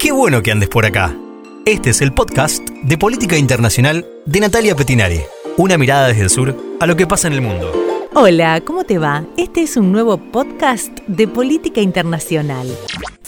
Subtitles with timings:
[0.00, 1.14] Qué bueno que andes por acá.
[1.66, 5.20] Este es el podcast de Política Internacional de Natalia Petinari.
[5.58, 7.70] Una mirada desde el sur a lo que pasa en el mundo.
[8.14, 9.26] Hola, ¿cómo te va?
[9.36, 12.66] Este es un nuevo podcast de Política Internacional.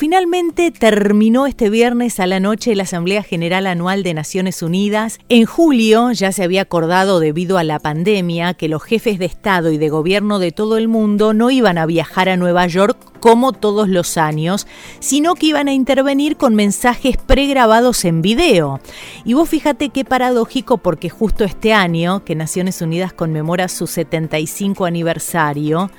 [0.03, 5.21] Finalmente terminó este viernes a la noche la Asamblea General Anual de Naciones Unidas.
[5.29, 9.71] En julio ya se había acordado debido a la pandemia que los jefes de Estado
[9.71, 13.53] y de gobierno de todo el mundo no iban a viajar a Nueva York como
[13.53, 14.67] todos los años,
[14.99, 18.81] sino que iban a intervenir con mensajes pregrabados en video.
[19.25, 24.85] Y vos fíjate qué paradójico porque justo este año, que Naciones Unidas conmemora su 75
[24.85, 25.93] aniversario,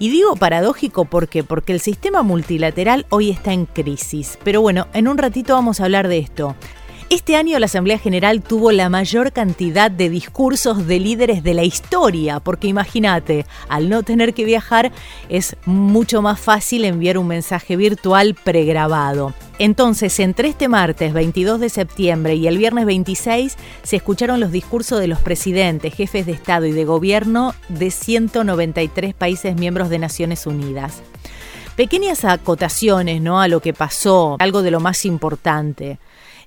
[0.00, 4.38] y digo paradójico porque porque el sistema multilateral hoy está en crisis.
[4.42, 6.56] Pero bueno, en un ratito vamos a hablar de esto.
[7.10, 11.62] Este año la Asamblea General tuvo la mayor cantidad de discursos de líderes de la
[11.62, 14.90] historia, porque imagínate, al no tener que viajar
[15.28, 19.34] es mucho más fácil enviar un mensaje virtual pregrabado.
[19.58, 24.98] Entonces, entre este martes 22 de septiembre y el viernes 26 se escucharon los discursos
[24.98, 30.46] de los presidentes, jefes de Estado y de Gobierno de 193 países miembros de Naciones
[30.46, 31.02] Unidas.
[31.76, 33.40] Pequeñas acotaciones ¿no?
[33.40, 35.98] a lo que pasó, algo de lo más importante.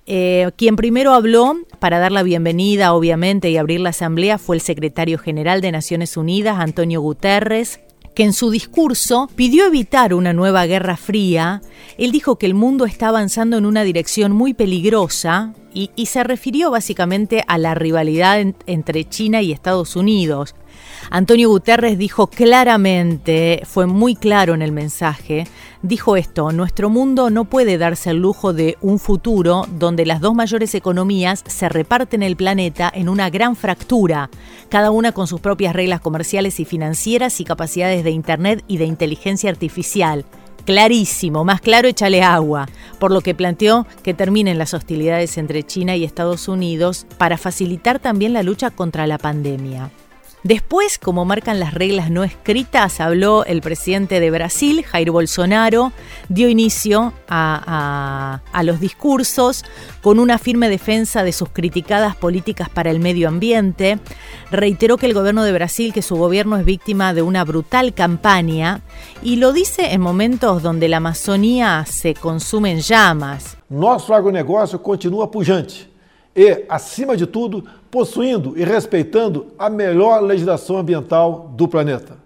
[0.06, 4.62] Eh, quien primero habló para dar la bienvenida, obviamente, y abrir la asamblea fue el
[4.62, 7.82] secretario general de Naciones Unidas, Antonio Guterres,
[8.16, 11.62] que en su discurso pidió evitar una nueva guerra fría.
[11.98, 16.72] Él dijo que el mundo está avanzando en una dirección muy peligrosa y, se refirió
[16.72, 20.56] básicamente a la rivalidad entre China y Estados Unidos.
[21.10, 25.48] Antonio Guterres dijo claramente, fue muy claro en el mensaje,
[25.82, 30.34] dijo esto, nuestro mundo no puede darse el lujo de un futuro donde las dos
[30.34, 34.30] mayores economías se reparten el planeta en una gran fractura,
[34.70, 38.86] cada una con sus propias reglas comerciales y financieras y capacidades de Internet y de
[38.86, 40.26] inteligencia artificial
[40.68, 42.68] clarísimo, más claro échale agua,
[43.00, 48.00] por lo que planteó que terminen las hostilidades entre China y Estados Unidos para facilitar
[48.00, 49.92] también la lucha contra la pandemia.
[50.48, 55.92] Después, como marcan las reglas no escritas, habló el presidente de Brasil, Jair Bolsonaro,
[56.30, 59.66] dio inicio a, los discursos
[60.02, 64.00] con una firme defensa de sus criticadas políticas para el medio ambiente.
[64.50, 68.80] Reiteró que el gobierno de Brasil, que su gobierno es víctima de una brutal campaña,
[69.22, 73.58] y lo dice en momentos donde la Amazonía se consume en llamas.
[73.68, 75.98] Nuestro agronegócio continúa pujante
[76.40, 82.18] e, acima de tudo, possuindo e respeitando a melhor legislação ambiental do planeta.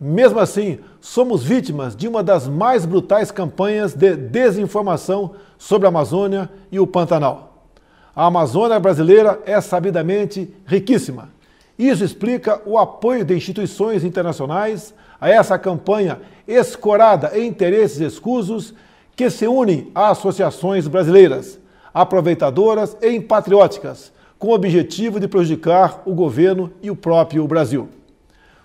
[0.00, 6.50] Mesmo assim, somos vítimas de uma das mais brutais campanhas de desinformação sobre a Amazônia
[6.70, 7.66] e o Pantanal.
[8.14, 11.30] A Amazônia brasileira é sabidamente riquíssima.
[11.78, 18.74] Isso explica o apoio de instituições internacionais a essa campanha escorada em interesses escusos
[19.14, 21.58] que se unem a associações brasileiras
[21.94, 27.88] aproveitadoras e patrióticas, com o objetivo de prejudicar o governo e o próprio Brasil.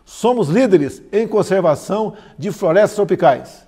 [0.04, 3.68] Somos líderes em conservação de florestas tropicais.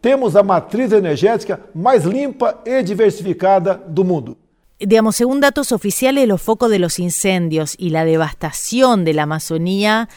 [0.00, 4.38] Temos a matriz energética mais limpa e diversificada do mundo.
[4.78, 10.08] Digamos, según datos oficiales, los focos de los incendios y la devastación de la Amazonía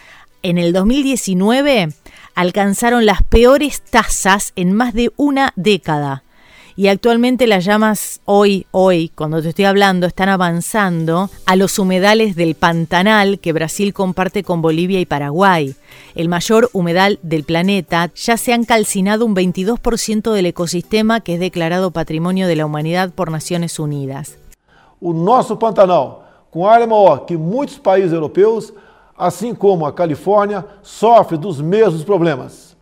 [0.44, 1.90] en el 2019
[2.36, 6.24] alcanzaron las peores tasas en más de una década
[6.76, 12.36] y actualmente las llamas hoy, hoy, cuando te estoy hablando, están avanzando a los humedales
[12.36, 15.76] del Pantanal que Brasil comparte con Bolivia y Paraguay.
[16.16, 21.40] El mayor humedal del planeta ya se han calcinado un 22% del ecosistema que es
[21.40, 24.38] declarado Patrimonio de la Humanidad por Naciones Unidas.
[25.00, 28.74] O nosso Pantanal, com área maior que muitos países europeus,
[29.18, 32.73] assim como a Califórnia, sofre dos mesmos problemas.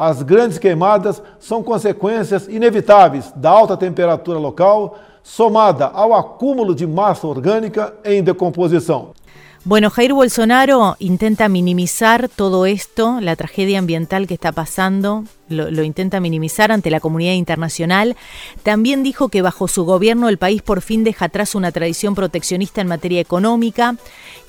[0.00, 7.26] As grandes queimadas são consequências inevitáveis da alta temperatura local, somada ao acúmulo de massa
[7.26, 9.10] orgânica em decomposição.
[9.62, 15.82] Bueno, Jair Bolsonaro intenta minimizar todo esto, la tragedia ambiental que está pasando, lo, lo,
[15.82, 18.16] intenta minimizar ante la comunidad internacional.
[18.62, 22.80] También dijo que bajo su gobierno el país por fin deja atrás una tradición proteccionista
[22.80, 23.96] en materia económica,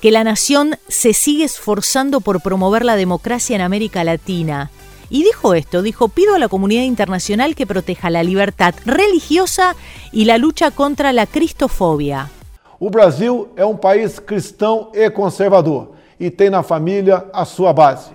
[0.00, 4.70] que la nación se sigue esforzando por promover la democracia en América Latina.
[5.12, 9.76] Y dijo esto, dijo, pido a la comunidad internacional que proteja la libertad religiosa
[10.10, 12.30] y la lucha contra la cristofobia.
[12.80, 18.10] O Brasil é um país cristão e conservador e tem na família a sua base.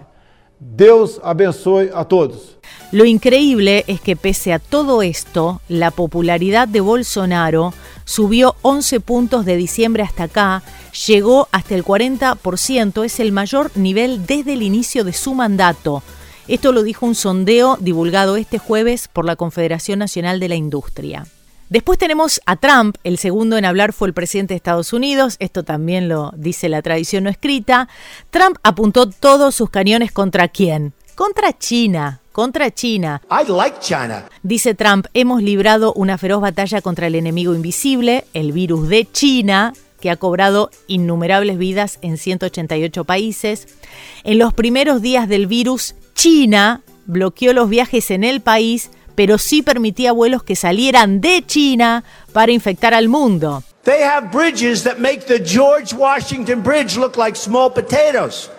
[0.59, 2.57] Deus abençoe a todos.
[2.91, 9.45] Lo increíble es que pese a todo esto, la popularidad de Bolsonaro subió 11 puntos
[9.45, 10.63] de diciembre hasta acá,
[11.05, 16.01] llegó hasta el 40%, es el mayor nivel desde el inicio de su mandato.
[16.47, 21.27] Esto lo dijo un sondeo divulgado este jueves por la Confederación Nacional de la Industria.
[21.69, 25.63] Después tenemos a Trump, el segundo en hablar fue el presidente de Estados Unidos, esto
[25.63, 27.89] también lo dice la tradición no escrita.
[28.29, 30.93] Trump apuntó todos sus cañones contra quién?
[31.15, 33.21] Contra China, contra China.
[33.29, 34.29] I like China.
[34.41, 39.73] Dice Trump, hemos librado una feroz batalla contra el enemigo invisible, el virus de China,
[39.99, 43.67] que ha cobrado innumerables vidas en 188 países.
[44.23, 49.63] En los primeros días del virus, China bloqueó los viajes en el país pero sí
[49.63, 52.03] permitía vuelos que salieran de China
[52.33, 53.63] para infectar al mundo.
[53.83, 58.51] They have bridges that make the George Washington Bridge look like small potatoes.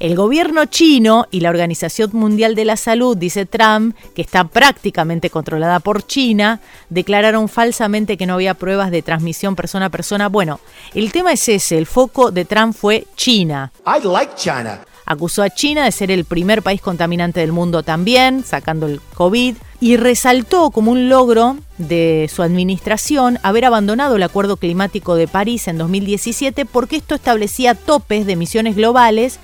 [0.00, 5.30] El gobierno chino y la Organización Mundial de la Salud, dice Trump, que está prácticamente
[5.30, 6.58] controlada por China,
[6.88, 10.28] declararon falsamente que no había pruebas de transmisión persona a persona.
[10.28, 10.58] Bueno,
[10.94, 13.70] el tema es ese, el foco de Trump fue China.
[13.86, 14.80] I like China.
[15.12, 19.56] Acusó a China de ser el primer país contaminante del mundo también, sacando el COVID,
[19.80, 25.68] y resaltó como un logro de su administración haber abandonado el Acuerdo Climático de París
[25.68, 29.38] en 2017 porque esto establecía topes de emisiones globales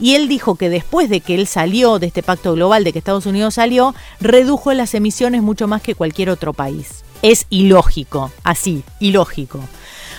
[0.00, 2.98] y él dijo que después de que él salió de este pacto global, de que
[2.98, 7.04] Estados Unidos salió, redujo las emisiones mucho más que cualquier otro país.
[7.22, 9.60] Es ilógico, así, ilógico.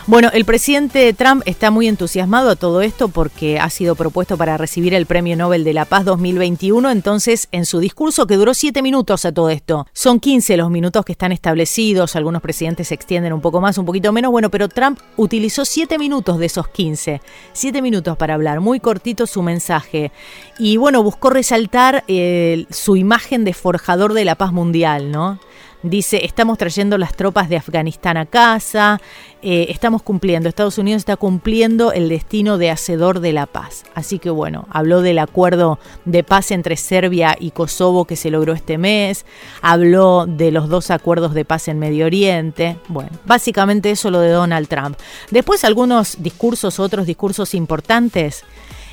[0.08, 4.58] Bueno, el presidente Trump está muy entusiasmado a todo esto porque ha sido propuesto para
[4.58, 6.90] recibir el Premio Nobel de la Paz 2021.
[6.90, 11.06] Entonces, en su discurso, que duró siete minutos a todo esto, son 15 los minutos
[11.06, 12.16] que están establecidos.
[12.16, 14.32] Algunos presidentes se extienden un poco más, un poquito menos.
[14.32, 17.22] Bueno, pero Trump utilizó siete minutos de esos 15.
[17.54, 20.12] Siete minutos para hablar, muy cortito su mensaje.
[20.58, 25.40] Y bueno, buscó resaltar eh, su imagen de forjador de la paz mundial, ¿no?
[25.84, 29.02] Dice, estamos trayendo las tropas de Afganistán a casa,
[29.42, 33.84] eh, estamos cumpliendo, Estados Unidos está cumpliendo el destino de hacedor de la paz.
[33.96, 38.54] Así que bueno, habló del acuerdo de paz entre Serbia y Kosovo que se logró
[38.54, 39.26] este mes,
[39.64, 44.30] habló de los dos acuerdos de paz en Medio Oriente, bueno, básicamente eso lo de
[44.30, 45.00] Donald Trump.
[45.32, 48.44] Después algunos discursos, otros discursos importantes.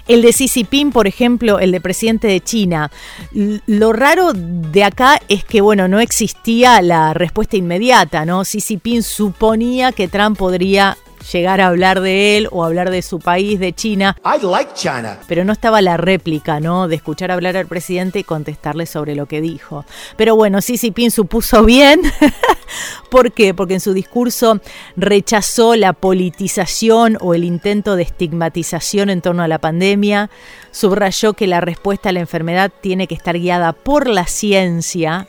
[0.08, 2.90] El de Xi Jinping, por ejemplo, el de presidente de China.
[3.32, 8.42] Lo raro de acá es que, bueno, no existía la respuesta inmediata, ¿no?
[8.42, 10.96] Xi Jinping suponía que Trump podría
[11.32, 14.16] llegar a hablar de él o hablar de su país, de China.
[14.24, 15.18] I like China.
[15.26, 16.88] Pero no estaba la réplica, ¿no?
[16.88, 19.84] De escuchar hablar al presidente y contestarle sobre lo que dijo.
[20.16, 22.02] Pero bueno, Xi Jinping supuso bien.
[23.10, 23.54] ¿Por qué?
[23.54, 24.60] Porque en su discurso
[24.96, 30.30] rechazó la politización o el intento de estigmatización en torno a la pandemia.
[30.70, 35.28] Subrayó que la respuesta a la enfermedad tiene que estar guiada por la ciencia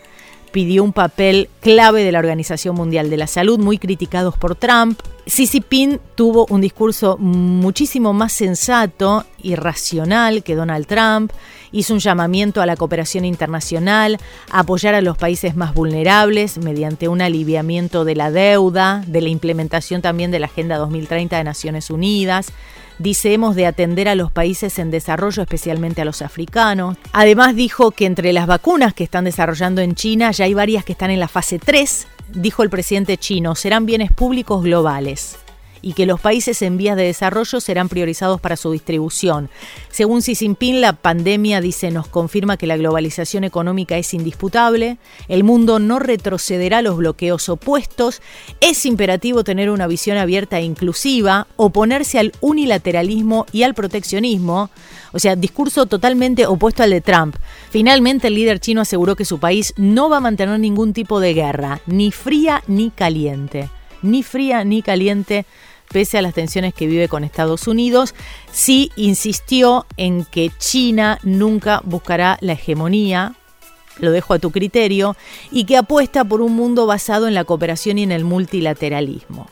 [0.52, 5.00] pidió un papel clave de la Organización Mundial de la Salud, muy criticados por Trump.
[5.26, 11.32] Xi Jinping tuvo un discurso muchísimo más sensato y racional que Donald Trump.
[11.72, 14.18] Hizo un llamamiento a la cooperación internacional,
[14.50, 19.30] a apoyar a los países más vulnerables mediante un aliviamiento de la deuda, de la
[19.30, 22.52] implementación también de la Agenda 2030 de Naciones Unidas
[23.00, 26.98] Dice, hemos de atender a los países en desarrollo, especialmente a los africanos.
[27.14, 30.92] Además dijo que entre las vacunas que están desarrollando en China ya hay varias que
[30.92, 35.40] están en la fase 3, dijo el presidente chino, serán bienes públicos globales
[35.82, 39.50] y que los países en vías de desarrollo serán priorizados para su distribución.
[39.90, 44.98] Según Xi Jinping, la pandemia, dice, nos confirma que la globalización económica es indisputable,
[45.28, 48.22] el mundo no retrocederá a los bloqueos opuestos,
[48.62, 54.70] es imperativo tener una visión abierta e inclusiva, oponerse al unilateralismo y al proteccionismo,
[55.12, 57.36] o sea, discurso totalmente opuesto al de Trump.
[57.70, 61.34] Finalmente, el líder chino aseguró que su país no va a mantener ningún tipo de
[61.34, 63.70] guerra, ni fría ni caliente
[64.02, 65.46] ni fría ni caliente
[65.92, 68.16] pese a las tensiones que vive con Estados Unidos,
[68.52, 73.36] sí insistió en que China nunca buscará la hegemonía,
[74.00, 75.16] lo dejo a tu criterio,
[75.52, 79.48] y que apuesta por un mundo basado en la cooperación y en el multilateralismo.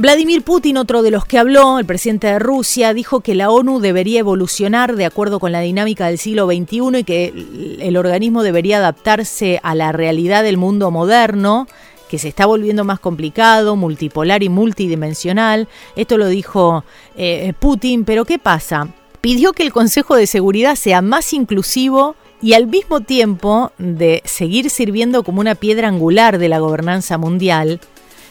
[0.00, 3.80] Vladimir Putin, otro de los que habló, el presidente de Rusia, dijo que la ONU
[3.80, 7.34] debería evolucionar de acuerdo con la dinámica del siglo XXI y que
[7.80, 11.66] el organismo debería adaptarse a la realidad del mundo moderno
[12.08, 15.68] que se está volviendo más complicado, multipolar y multidimensional.
[15.94, 16.84] Esto lo dijo
[17.16, 18.88] eh, Putin, pero ¿qué pasa?
[19.20, 24.70] Pidió que el Consejo de Seguridad sea más inclusivo y al mismo tiempo de seguir
[24.70, 27.80] sirviendo como una piedra angular de la gobernanza mundial,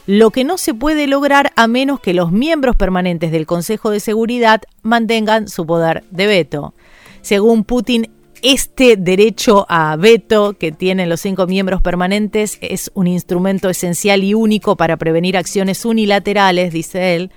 [0.05, 3.99] lo que no se puede lograr a menos que los miembros permanentes del Consejo de
[3.99, 6.73] Seguridad mantengan su poder de veto.
[7.21, 8.09] Según Putin,
[8.41, 14.33] este derecho a veto que tienen los cinco miembros permanentes es un instrumento esencial y
[14.33, 17.31] único para prevenir acciones unilaterales, dice él,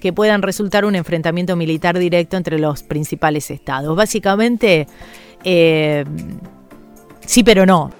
[0.00, 3.96] que puedan resultar un enfrentamiento militar directo entre los principales estados.
[3.96, 4.86] Básicamente,
[5.44, 6.04] eh,
[7.26, 7.90] sí pero no.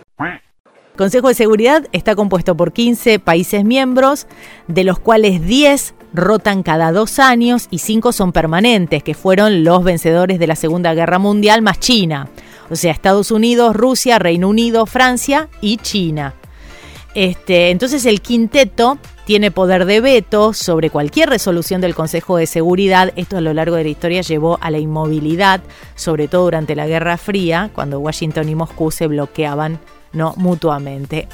[0.96, 4.28] Consejo de Seguridad está compuesto por 15 países miembros,
[4.68, 9.82] de los cuales 10 rotan cada dos años y 5 son permanentes, que fueron los
[9.82, 12.28] vencedores de la Segunda Guerra Mundial más China.
[12.70, 16.34] O sea, Estados Unidos, Rusia, Reino Unido, Francia y China.
[17.16, 23.12] Este, entonces el quinteto tiene poder de veto sobre cualquier resolución del Consejo de Seguridad.
[23.16, 25.60] Esto a lo largo de la historia llevó a la inmovilidad,
[25.96, 29.80] sobre todo durante la Guerra Fría, cuando Washington y Moscú se bloqueaban
[30.14, 31.28] no mutuamente.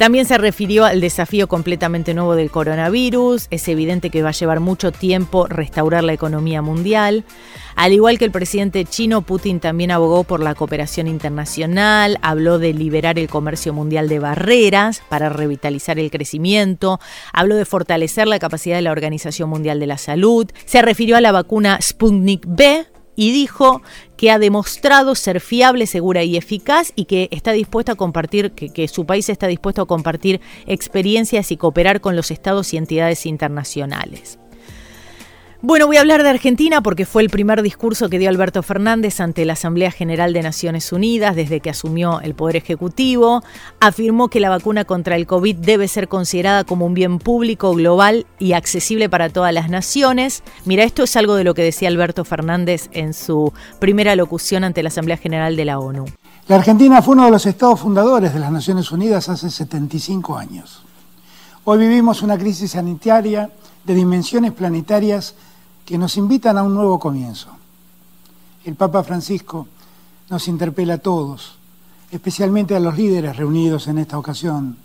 [0.00, 3.48] También se refirió al desafío completamente nuevo del coronavirus.
[3.50, 7.26] Es evidente que va a llevar mucho tiempo restaurar la economía mundial.
[7.76, 12.72] Al igual que el presidente chino, Putin también abogó por la cooperación internacional, habló de
[12.72, 16.98] liberar el comercio mundial de barreras para revitalizar el crecimiento,
[17.34, 21.20] habló de fortalecer la capacidad de la Organización Mundial de la Salud, se refirió a
[21.20, 22.86] la vacuna Sputnik B,
[23.20, 23.82] y dijo
[24.16, 28.70] que ha demostrado ser fiable, segura y eficaz y que está dispuesto a compartir, que,
[28.70, 33.26] que, su país está dispuesto a compartir experiencias y cooperar con los estados y entidades
[33.26, 34.38] internacionales.
[35.62, 39.20] Bueno, voy a hablar de Argentina porque fue el primer discurso que dio Alberto Fernández
[39.20, 43.42] ante la Asamblea General de Naciones Unidas desde que asumió el Poder Ejecutivo.
[43.78, 48.24] Afirmó que la vacuna contra el COVID debe ser considerada como un bien público, global
[48.38, 50.42] y accesible para todas las naciones.
[50.64, 54.82] Mira, esto es algo de lo que decía Alberto Fernández en su primera locución ante
[54.82, 56.06] la Asamblea General de la ONU.
[56.48, 60.84] La Argentina fue uno de los estados fundadores de las Naciones Unidas hace 75 años.
[61.64, 63.50] Hoy vivimos una crisis sanitaria
[63.84, 65.34] de dimensiones planetarias
[65.90, 67.48] que nos invitan a un nuevo comienzo.
[68.64, 69.66] El Papa Francisco
[70.28, 71.56] nos interpela a todos,
[72.12, 74.76] especialmente a los líderes reunidos en esta ocasión,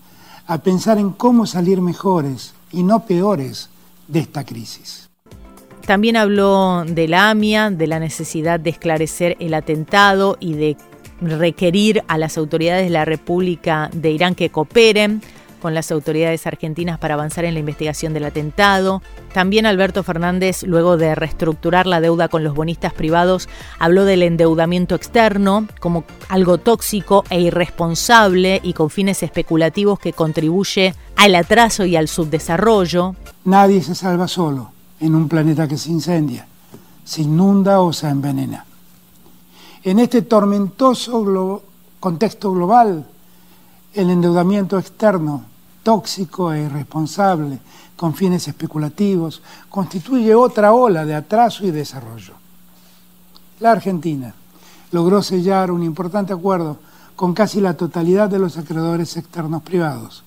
[0.47, 3.69] a pensar en cómo salir mejores y no peores
[4.07, 5.07] de esta crisis.
[5.85, 10.75] También habló de la AMIA, de la necesidad de esclarecer el atentado y de
[11.21, 15.21] requerir a las autoridades de la República de Irán que cooperen
[15.65, 19.01] con las autoridades argentinas para avanzar en la investigación del atentado.
[19.33, 24.93] También Alberto Fernández, luego de reestructurar la deuda con los bonistas privados, habló del endeudamiento
[24.93, 31.95] externo como algo tóxico e irresponsable y con fines especulativos que contribuye al atraso y
[31.95, 33.15] al subdesarrollo.
[33.45, 34.69] Nadie se salva solo
[34.99, 36.45] en un planeta que se incendia,
[37.03, 38.65] se inunda o se envenena.
[39.83, 41.63] En este tormentoso
[41.99, 43.07] contexto global,
[43.95, 45.54] el endeudamiento externo
[45.85, 47.61] tóxico e irresponsable
[47.95, 52.33] con fines especulativos, constituye otra ola de atraso y desarrollo.
[53.61, 54.33] La Argentina
[54.91, 56.79] logró sellar un importante acuerdo
[57.15, 60.23] con casi la totalidad de los acreedores externos privados,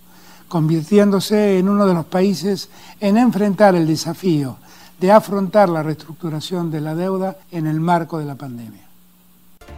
[0.47, 4.57] convirtiéndose en uno de los países en enfrentar el desafío
[4.99, 8.88] de afrontar la reestructuración de la deuda en el marco de la pandemia.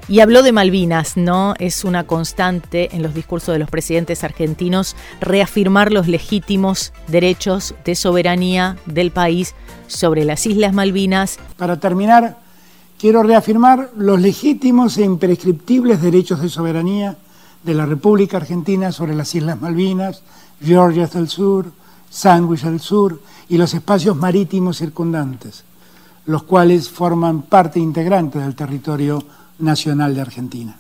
[0.08, 1.54] Y habló de Malvinas, ¿no?
[1.58, 7.94] Es una constante en los discursos de los presidentes argentinos reafirmar los legítimos derechos de
[7.94, 9.54] soberanía del país
[9.86, 11.38] sobre las Islas Malvinas.
[11.56, 12.38] Para terminar,
[12.98, 17.16] quiero reafirmar los legítimos e imprescriptibles derechos de soberanía
[17.62, 20.22] de la República Argentina sobre las Islas Malvinas,
[20.62, 21.70] Georgia del Sur,
[22.10, 25.64] Sandwich del Sur y los espacios marítimos circundantes,
[26.26, 29.22] los cuales forman parte integrante del territorio
[29.60, 30.76] nacional de Argentina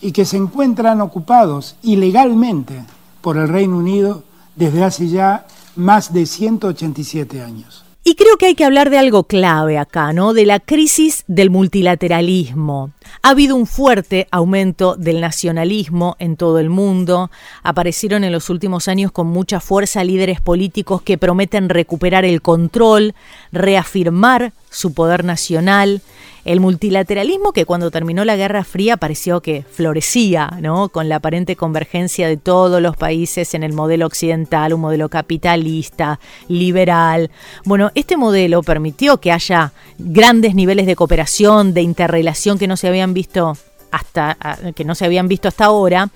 [0.00, 2.84] y que se encuentran ocupados ilegalmente
[3.20, 4.22] por el Reino Unido
[4.54, 7.84] desde hace ya más de 187 años.
[8.06, 10.34] Y creo que hay que hablar de algo clave acá, ¿no?
[10.34, 12.90] De la crisis del multilateralismo.
[13.22, 17.30] Ha habido un fuerte aumento del nacionalismo en todo el mundo.
[17.62, 23.14] Aparecieron en los últimos años con mucha fuerza líderes políticos que prometen recuperar el control,
[23.52, 26.02] reafirmar su poder nacional
[26.44, 30.88] el multilateralismo que cuando terminó la Guerra Fría pareció que florecía, ¿no?
[30.88, 36.20] Con la aparente convergencia de todos los países en el modelo occidental, un modelo capitalista,
[36.48, 37.30] liberal.
[37.64, 42.88] Bueno, este modelo permitió que haya grandes niveles de cooperación, de interrelación que no se
[42.88, 43.56] habían visto
[43.90, 44.36] hasta
[44.74, 46.10] que no se habían visto hasta ahora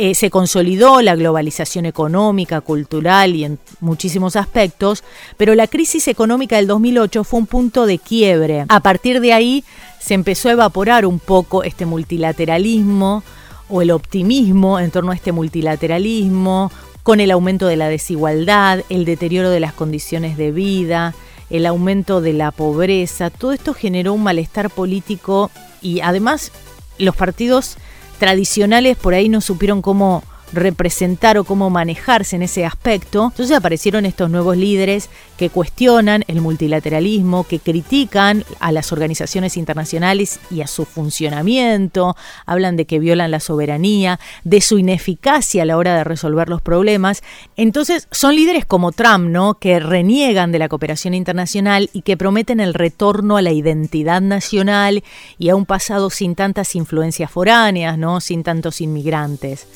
[0.00, 5.02] eh, se consolidó la globalización económica, cultural y en muchísimos aspectos,
[5.36, 8.64] pero la crisis económica del 2008 fue un punto de quiebre.
[8.68, 9.64] A partir de ahí
[9.98, 13.24] se empezó a evaporar un poco este multilateralismo
[13.68, 16.70] o el optimismo en torno a este multilateralismo,
[17.02, 21.12] con el aumento de la desigualdad, el deterioro de las condiciones de vida,
[21.50, 25.50] el aumento de la pobreza, todo esto generó un malestar político
[25.82, 26.52] y además
[26.98, 27.78] los partidos
[28.18, 30.22] tradicionales por ahí no supieron cómo
[30.52, 33.28] representar o cómo manejarse en ese aspecto.
[33.30, 40.40] Entonces aparecieron estos nuevos líderes que cuestionan el multilateralismo, que critican a las organizaciones internacionales
[40.50, 45.76] y a su funcionamiento, hablan de que violan la soberanía, de su ineficacia a la
[45.76, 47.22] hora de resolver los problemas.
[47.56, 49.54] Entonces son líderes como Trump, ¿no?
[49.54, 55.04] Que reniegan de la cooperación internacional y que prometen el retorno a la identidad nacional
[55.38, 58.20] y a un pasado sin tantas influencias foráneas, ¿no?
[58.20, 59.66] Sin tantos inmigrantes.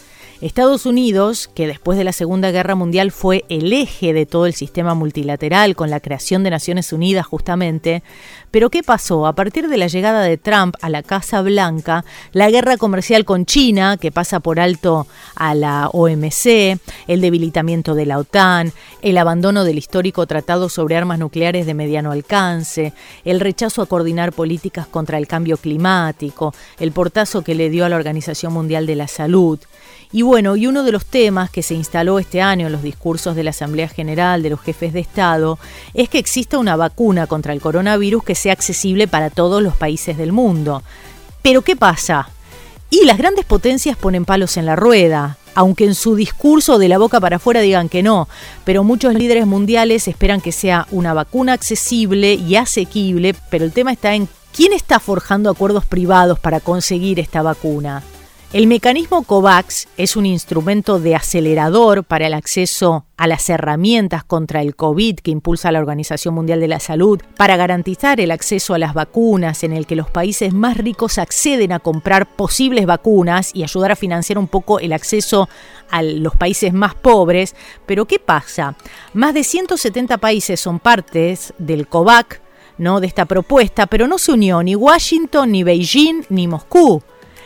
[0.43, 4.55] Estados Unidos, que después de la Segunda Guerra Mundial fue el eje de todo el
[4.55, 8.03] sistema multilateral con la creación de Naciones Unidas justamente,
[8.51, 9.29] pero ¿qué pasó?
[9.29, 13.47] A partir de la llegada de Trump a la Casa Blanca, la guerra comercial con
[13.47, 15.07] China, que pasa por alto
[15.37, 21.21] a la OMC, el debilitamiento de la OTAN, el abandono del histórico Tratado sobre Armas
[21.21, 22.93] Nucleares de Mediano Alcance,
[23.25, 27.89] el rechazo a coordinar políticas contra el cambio climático, el portazo que le dio a
[27.89, 29.61] la Organización Mundial de la Salud,
[30.13, 33.37] y bueno, y uno de los temas que se instaló este año en los discursos
[33.37, 35.59] de la Asamblea General de los jefes de Estado
[35.93, 40.17] es que exista una vacuna contra el coronavirus que sea accesible para todos los países
[40.17, 40.83] del mundo.
[41.43, 42.31] Pero ¿qué pasa?
[42.89, 46.97] Y las grandes potencias ponen palos en la rueda, aunque en su discurso de la
[46.97, 48.27] boca para afuera digan que no,
[48.65, 53.93] pero muchos líderes mundiales esperan que sea una vacuna accesible y asequible, pero el tema
[53.93, 58.03] está en quién está forjando acuerdos privados para conseguir esta vacuna.
[58.53, 64.61] El mecanismo COVAX es un instrumento de acelerador para el acceso a las herramientas contra
[64.61, 68.79] el COVID que impulsa la Organización Mundial de la Salud para garantizar el acceso a
[68.79, 73.63] las vacunas en el que los países más ricos acceden a comprar posibles vacunas y
[73.63, 75.49] ayudar a financiar un poco el acceso
[75.91, 77.57] a los países más pobres.
[77.87, 78.77] Pero ¿qué pasa?
[79.15, 82.43] Más de 170 países son partes del COVAX,
[82.77, 83.01] ¿no?
[83.01, 87.03] de esta propuesta, pero no se unió ni Washington, ni Beijing, ni Moscú.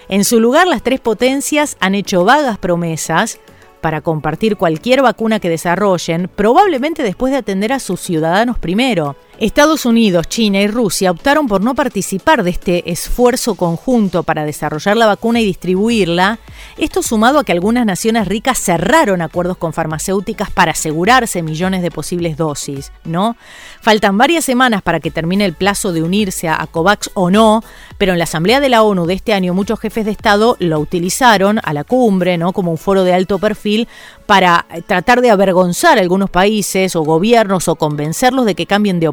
[0.09, 3.41] En su lugar, las tres potencias han hecho vagas promesas
[3.81, 9.17] para compartir cualquier vacuna que desarrollen, probablemente después de atender a sus ciudadanos primero.
[9.39, 14.97] Estados Unidos, China y Rusia optaron por no participar de este esfuerzo conjunto para desarrollar
[14.97, 16.39] la vacuna y distribuirla,
[16.79, 21.91] esto sumado a que algunas naciones ricas cerraron acuerdos con farmacéuticas para asegurarse millones de
[21.91, 23.37] posibles dosis, ¿no?
[23.83, 27.63] Faltan varias semanas para que termine el plazo de unirse a COVAX o no,
[27.99, 30.81] pero en la Asamblea de la ONU de este año muchos jefes de Estado lo
[30.81, 32.55] utilizaron a la cumbre, ¿no?
[32.55, 33.87] Como un foro de alto perfil
[34.25, 39.09] para tratar de avergonzar a algunos países o gobiernos o convencerlos de que cambien de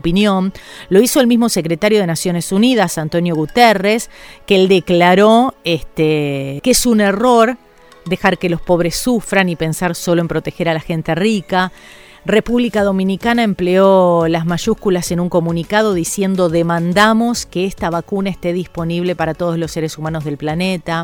[0.89, 4.09] Lo hizo el mismo secretario de Naciones Unidas, Antonio Guterres,
[4.45, 7.57] que él declaró este, que es un error
[8.05, 11.71] dejar que los pobres sufran y pensar solo en proteger a la gente rica.
[12.25, 19.15] República Dominicana empleó las mayúsculas en un comunicado diciendo demandamos que esta vacuna esté disponible
[19.15, 21.03] para todos los seres humanos del planeta.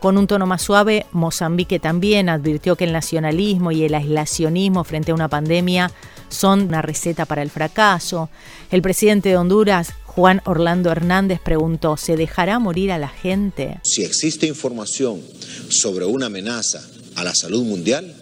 [0.00, 5.10] Con un tono más suave, Mozambique también advirtió que el nacionalismo y el aislacionismo frente
[5.10, 5.90] a una pandemia
[6.28, 8.30] son una receta para el fracaso.
[8.70, 13.78] El presidente de Honduras, Juan Orlando Hernández, preguntó, ¿se dejará morir a la gente?
[13.84, 15.20] Si existe información
[15.68, 16.82] sobre una amenaza
[17.14, 18.14] a la salud mundial,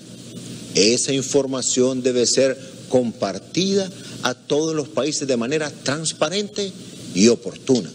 [0.74, 3.90] esa información debe ser compartida
[4.22, 6.72] a todos los países de manera transparente
[7.14, 7.90] y oportuna,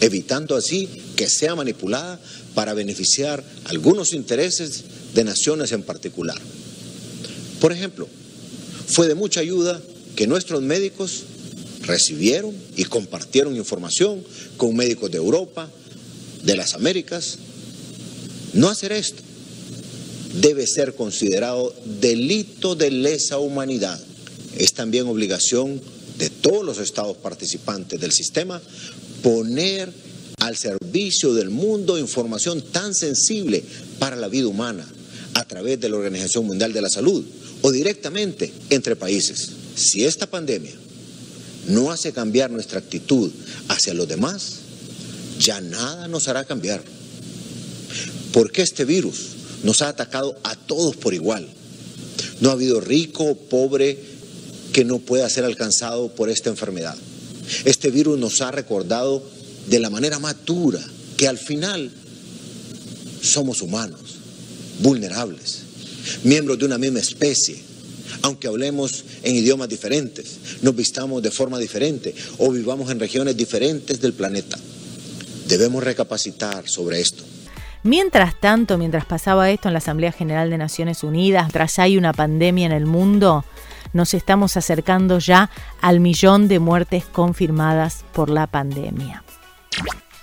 [0.00, 2.20] evitando así que sea manipulada
[2.54, 4.84] para beneficiar algunos intereses
[5.14, 6.38] de naciones en particular.
[7.60, 8.08] Por ejemplo,
[8.92, 9.80] fue de mucha ayuda
[10.16, 11.22] que nuestros médicos
[11.80, 14.22] recibieron y compartieron información
[14.58, 15.70] con médicos de Europa,
[16.44, 17.38] de las Américas.
[18.52, 19.22] No hacer esto
[20.42, 23.98] debe ser considerado delito de lesa humanidad.
[24.58, 25.80] Es también obligación
[26.18, 28.60] de todos los estados participantes del sistema
[29.22, 29.90] poner
[30.38, 33.64] al servicio del mundo información tan sensible
[33.98, 34.86] para la vida humana
[35.32, 37.24] a través de la Organización Mundial de la Salud
[37.62, 39.50] o directamente entre países.
[39.74, 40.74] Si esta pandemia
[41.68, 43.30] no hace cambiar nuestra actitud
[43.68, 44.58] hacia los demás,
[45.38, 46.82] ya nada nos hará cambiar.
[48.32, 49.30] Porque este virus
[49.62, 51.48] nos ha atacado a todos por igual.
[52.40, 53.98] No ha habido rico o pobre
[54.72, 56.96] que no pueda ser alcanzado por esta enfermedad.
[57.64, 59.22] Este virus nos ha recordado
[59.68, 60.80] de la manera más dura
[61.16, 61.92] que al final
[63.22, 64.00] somos humanos,
[64.80, 65.58] vulnerables,
[66.24, 67.56] miembros de una misma especie,
[68.22, 74.00] aunque hablemos en idiomas diferentes, nos vistamos de forma diferente o vivamos en regiones diferentes
[74.00, 74.58] del planeta.
[75.48, 77.24] Debemos recapacitar sobre esto.
[77.84, 82.12] Mientras tanto, mientras pasaba esto en la Asamblea General de Naciones Unidas, tras hay una
[82.12, 83.44] pandemia en el mundo,
[83.92, 89.24] nos estamos acercando ya al millón de muertes confirmadas por la pandemia.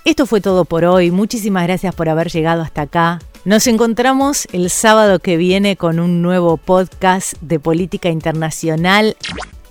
[0.06, 1.10] Esto fue todo por hoy.
[1.10, 3.18] Muchísimas gracias por haber llegado hasta acá.
[3.46, 9.16] Nos encontramos el sábado que viene con un nuevo podcast de política internacional.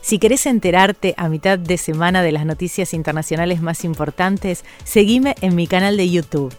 [0.02, 5.56] Si querés enterarte a mitad de semana de las noticias internacionales más importantes, seguime en
[5.56, 6.52] mi canal de YouTube.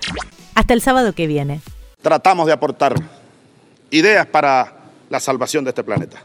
[0.55, 1.61] Hasta el sábado que viene.
[2.01, 2.95] Tratamos de aportar
[3.91, 4.77] ideas para
[5.09, 6.23] la salvación de este planeta.